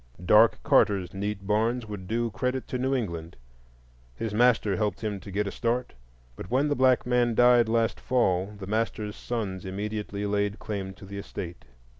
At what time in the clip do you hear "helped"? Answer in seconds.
4.75-5.01